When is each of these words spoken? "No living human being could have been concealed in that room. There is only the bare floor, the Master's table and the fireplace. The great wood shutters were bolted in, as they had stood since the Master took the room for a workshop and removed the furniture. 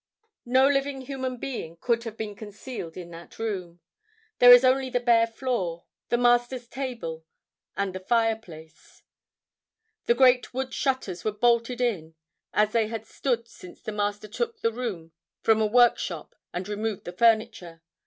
"No 0.47 0.67
living 0.67 1.01
human 1.01 1.37
being 1.37 1.77
could 1.77 2.05
have 2.05 2.17
been 2.17 2.33
concealed 2.35 2.97
in 2.97 3.11
that 3.11 3.37
room. 3.37 3.81
There 4.39 4.51
is 4.51 4.65
only 4.65 4.89
the 4.89 4.99
bare 4.99 5.27
floor, 5.27 5.85
the 6.09 6.17
Master's 6.17 6.67
table 6.67 7.23
and 7.77 7.93
the 7.93 7.99
fireplace. 7.99 9.03
The 10.07 10.15
great 10.15 10.55
wood 10.55 10.73
shutters 10.73 11.23
were 11.23 11.31
bolted 11.31 11.81
in, 11.81 12.15
as 12.51 12.71
they 12.71 12.87
had 12.87 13.05
stood 13.05 13.47
since 13.47 13.79
the 13.79 13.91
Master 13.91 14.27
took 14.27 14.61
the 14.61 14.73
room 14.73 15.11
for 15.43 15.51
a 15.51 15.67
workshop 15.67 16.33
and 16.51 16.67
removed 16.67 17.05
the 17.05 17.11
furniture. 17.13 17.83